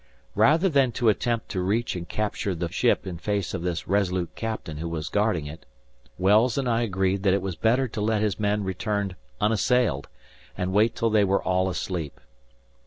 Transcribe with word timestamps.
Rather 0.33 0.67
than 0.67 0.91
to 0.91 1.09
attempt 1.09 1.47
to 1.49 1.61
reach 1.61 1.95
and 1.95 2.09
capture 2.09 2.55
the 2.55 2.71
ship 2.71 3.05
in 3.05 3.19
face 3.19 3.53
of 3.53 3.61
this 3.61 3.87
resolute 3.87 4.33
Captain 4.33 4.77
who 4.77 4.89
was 4.89 5.09
guarding 5.09 5.45
it, 5.45 5.63
Wells 6.17 6.57
and 6.57 6.67
I 6.67 6.81
agreed 6.81 7.21
that 7.21 7.35
it 7.35 7.41
was 7.43 7.55
better 7.55 7.87
to 7.89 8.01
let 8.01 8.23
his 8.23 8.39
men 8.39 8.63
return 8.63 9.15
unassailed, 9.39 10.07
and 10.57 10.73
wait 10.73 10.95
till 10.95 11.11
they 11.11 11.23
were 11.23 11.43
all 11.43 11.69
asleep. 11.69 12.19